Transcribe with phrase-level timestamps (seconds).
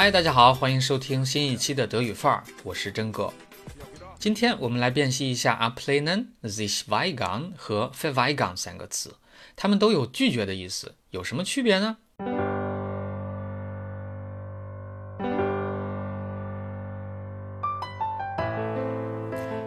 [0.00, 3.32] 嗨，大家好，欢迎收听新一期的德语范儿，我是真哥。
[4.16, 9.16] 今天我们来辨析一下 ablehnen、sich weigern 和 verweigern 三个词，
[9.56, 11.96] 它们都有拒绝的意思，有什么区别呢？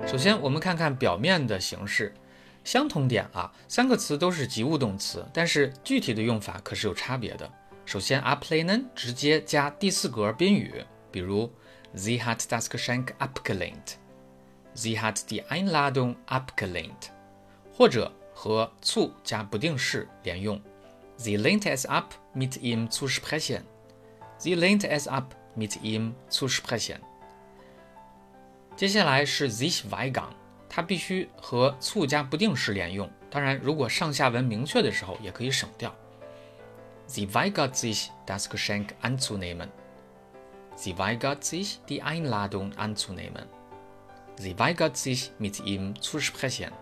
[0.07, 2.13] 首先，我们看看表面的形式，
[2.63, 7.51] 相同点啊，三个词都是及物动词，但是具体的用法可是有差别的。
[7.91, 11.51] 首先，ablehnen 直接加第四格宾语，比如
[11.93, 17.09] Sie hat das Geschenk abgelehnt，Sie hat die Einladung abgelehnt，
[17.73, 20.61] 或者和 zu 加不定式连用
[21.17, 27.01] ，Sie lehnt es ab mit ihm zu sprechen，Sie lehnt es ab mit ihm zu sprechen。
[28.77, 30.29] 接下来是 sich weigern，
[30.69, 35.93] 它必须和 zu 加不定式连用，当然如果上下文明确的时候也可以省掉。
[37.10, 39.70] Sie weigert sich, das Geschenk anzunehmen.
[40.74, 43.46] Sie weigert sich, die Einladung anzunehmen.
[44.36, 46.72] Sie weigert sich, mit ihm zu sprechen.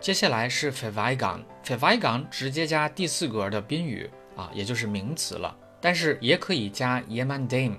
[0.00, 7.78] 接下来是 verweigern，verweigern 直接加第四格的宾语啊，也就是名词了，但是也可以加 jemandem，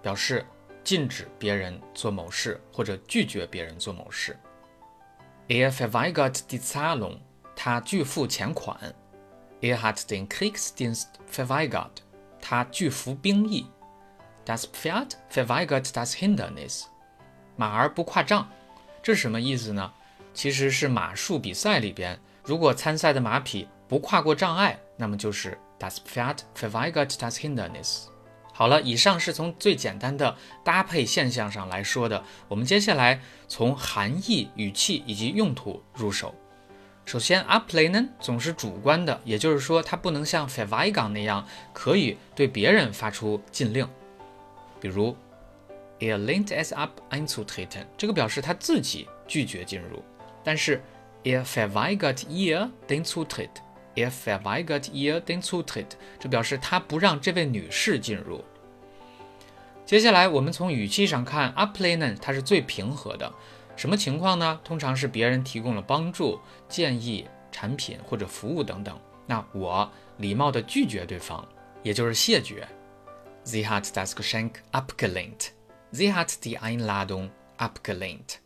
[0.00, 0.46] 表示
[0.84, 4.38] 禁止别人做某事或者拒绝别人做某事。
[5.48, 7.18] Er verweigert die Zahlung，
[7.56, 8.94] 他拒付钱款。
[9.61, 12.01] Er hat den Kriegsdienst verweigert.
[12.41, 13.65] 他拒服兵役。
[14.45, 16.85] Das Pferd verweigert das Hindernis.
[17.55, 18.47] 马儿不跨障，
[19.03, 19.91] 这是什么意思呢？
[20.33, 28.05] 其实是马术比赛里边，如果参赛的马匹不跨过障碍，那么就是 Das Pferd verweigert das Hindernis。
[28.53, 32.23] 好了，以上是从最简单的搭配现象上来说的。
[32.47, 36.33] 我们接下来从含义、语气以及用途入手。
[37.09, 41.43] 首先，upleinen 总是主观的，也就是说，它不能像 verweigern 那样
[41.73, 43.89] 可以对别人发出禁令。
[44.79, 45.17] 比如
[45.99, 50.03] ，er lehnt es ab einzutreten，这个表示他自己拒绝进入。
[50.43, 50.83] 但是
[51.23, 58.45] ，er verweigert ihr den Zutritt，er verweigert ihr den Zutritt，这表示他不让这位女士进入。
[59.83, 63.33] 接下来，我们从语气上看，upleinen 它是最平和的。
[63.79, 64.59] 什么情况呢？
[64.61, 71.47] 通常是别人提供了帮助、建议、产品或者服务等等，那我礼貌地拒绝对方，
[71.81, 72.67] 也就是谢绝。
[73.45, 75.51] Sie hat das Geschenk abgelehnt.
[75.93, 78.39] Sie hat die Einladung abgelehnt.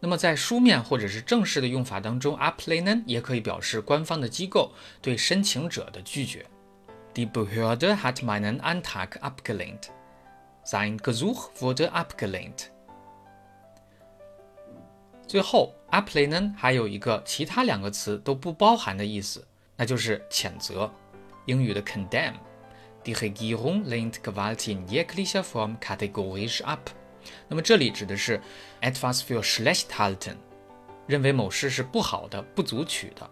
[0.00, 4.72] 那么在书面或者是正式的用法当中，ablehnen 也可以表示官方的机构
[5.02, 6.46] 对申请者的拒绝。
[7.12, 9.90] Die Behörde hat meinen Antrag abgelehnt.
[10.64, 12.70] Sein Gesuch wurde abgelehnt.
[15.28, 19.46] 最后 a p l a n e n 还有一个其他两个词都不包含的意思，
[19.76, 20.90] 那就是谴责。
[21.44, 22.32] 英语的 condemn。
[23.04, 26.78] Die Regierung lehnt Gewalt in jeglicher Form kategorisch ab。
[27.46, 28.40] 那么这里指的是
[28.80, 30.36] etwas für schlecht halten，
[31.06, 33.28] 认为某事是不好的、不足取的。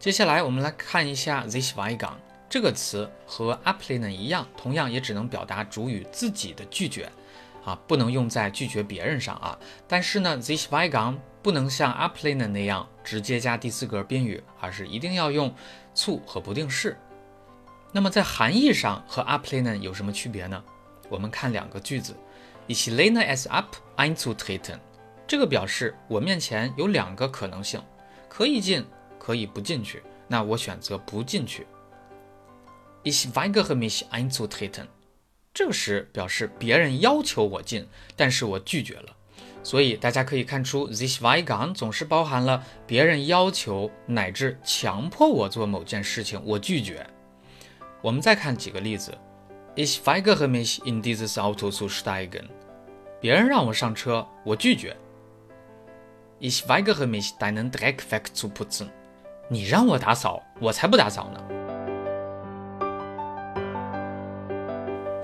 [0.00, 2.16] 接下来我们来看一下 sich weigern
[2.48, 7.08] 这个词和 a p l a n e n 一样，同样也只能表达主语自己的拒绝。
[7.64, 9.58] 啊，不能用在拒绝别人上啊。
[9.88, 15.54] 但是呢，this weigern 不能像 ablehnen 那样直接加第四格宾语，而是一定要用
[15.94, 16.96] zu 和不定式。
[17.92, 20.62] 那么在含义上和 ablehnen 有什么区别呢？
[21.08, 22.16] 我们看两个句子
[22.66, 23.66] ：Ich lehne es ab
[23.96, 24.78] einzutreten。
[25.26, 27.82] 这个表示我面前有两个可能性，
[28.28, 28.84] 可以进，
[29.18, 30.02] 可以不进去。
[30.26, 31.66] 那我选择不进去。
[33.04, 34.86] Ich weigere mich einzutreten。
[35.54, 39.16] 这时表示别人要求我进，但是我拒绝了。
[39.62, 47.06] 所以大家可以看出，this weigern 总是包含了别人要求乃至强迫我做某件事情，我拒绝。
[48.02, 49.16] 我们再看几个例子
[49.76, 52.44] ：Ich weigere mich in dieses Auto zu steigen。
[53.20, 54.94] 别人让我上车，我拒绝。
[56.40, 58.88] Ich weigere mich deinen Dreck wegzuputzen。
[59.48, 61.53] 你让我打扫，我才不打扫呢。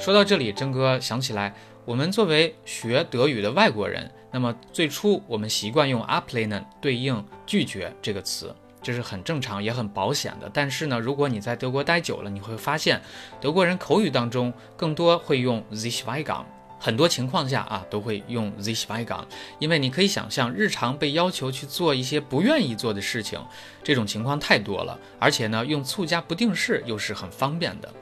[0.00, 1.54] 说到这里，真哥想起来，
[1.84, 10.50] 我们作为学德语的外国人，那么最初我们习惯用 ablehnen 对应拒绝这个词，这是很正常也很保险的。
[10.54, 12.98] 但是呢，如果你在德国待久了，你会发现，
[13.42, 16.44] 德国人口语当中更多会用 sich weigern，
[16.78, 19.22] 很多情况下啊都会用 sich weigern，
[19.58, 23.38] 因为你可以想象，日常被要求去做一些不愿意做的事情，
[23.84, 27.92] 这种情况太多了，而且呢，用促加不定式又是很方便的。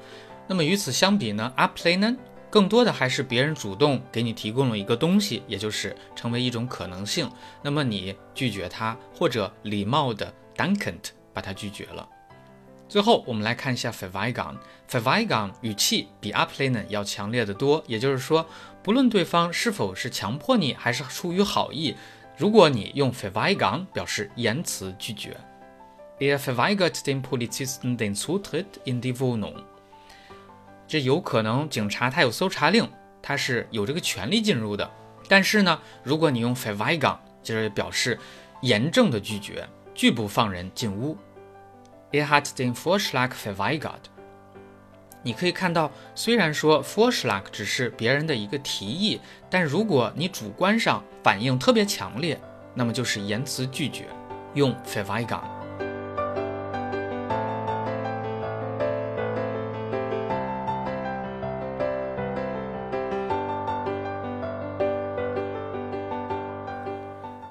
[0.48, 2.16] 那么与此相比呢，ablehnen
[2.50, 7.30] 更多的还是别人主动给你提供了一个东西，也就是成为一种可能性。
[7.62, 12.08] 那么你拒绝他，或者礼貌的 dankend 把他拒绝了。
[12.88, 14.56] 最后，我们来看一下 verweigern。
[14.90, 18.46] verweigern 语气比 ablehnen 要强烈的多，也就是说，
[18.82, 21.94] 不论对方是否是强迫你，还是出于好意，
[22.38, 25.36] 如果你用 verweigern 表示言辞拒绝
[26.18, 29.56] ，er verweigert dem Polizisten den Zutritt in die Wohnung。
[30.88, 32.88] 这有可能警察他有搜查令，
[33.22, 34.90] 他是有这个权利进入的。
[35.28, 38.18] 但是呢，如果你用 verweigern，就是表示
[38.62, 41.16] 严正的拒绝，拒不放人进屋。
[42.10, 44.08] Er hat den Vorschlag verweigert。
[45.22, 49.20] 你可以看到，虽然说 f o r s c h l a g 只是别人的一个提议，
[49.50, 52.40] 但如果你主观上反应特别强烈，
[52.72, 54.06] 那么就是言辞拒绝，
[54.54, 55.57] 用 verweigern。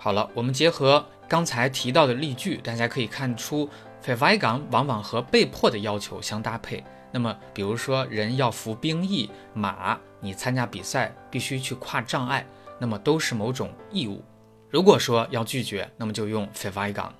[0.07, 3.69] 好了，我们结合刚才提到的例句，大家可以看出。
[4.01, 6.81] f e v i g a n 往往和被迫的要求相搭配。
[7.11, 12.47] 那么，比如说人要服兵役，马你参加比赛必须去跨障碍，
[12.79, 14.23] 那么都是某种义务。
[14.69, 17.13] 如果说要拒绝，那么就用 f e v i g a n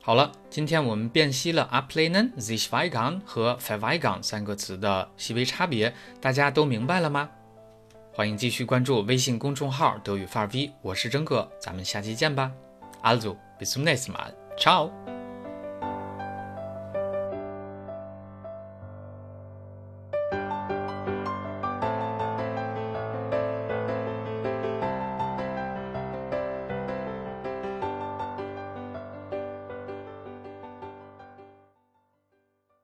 [0.00, 3.98] 好了，今天我们辨析了 aplenen、z i s h v i g a n 和 f e v i
[3.98, 7.30] g a n 三个词的细微差别，大家都明白了吗？
[8.20, 12.52] 欢迎继续关注微信公众号德语范儿 V，我是真哥，咱们下期见吧。
[13.02, 14.34] Also bis zum nächsten Mal。
[14.58, 14.90] Ciao